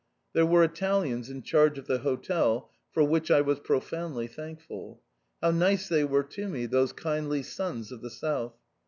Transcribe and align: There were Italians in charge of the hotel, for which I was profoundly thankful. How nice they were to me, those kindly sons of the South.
There 0.33 0.47
were 0.47 0.63
Italians 0.63 1.29
in 1.29 1.43
charge 1.43 1.77
of 1.77 1.85
the 1.85 1.99
hotel, 1.99 2.71
for 2.91 3.03
which 3.03 3.29
I 3.29 3.41
was 3.41 3.59
profoundly 3.59 4.25
thankful. 4.25 4.99
How 5.43 5.51
nice 5.51 5.87
they 5.87 6.03
were 6.03 6.23
to 6.23 6.47
me, 6.47 6.65
those 6.65 6.91
kindly 6.91 7.43
sons 7.43 7.91
of 7.91 8.01
the 8.01 8.09
South. 8.09 8.55